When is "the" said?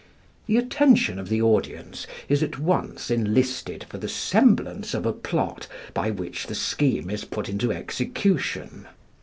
0.47-0.57, 1.29-1.43, 3.99-4.09, 6.47-6.55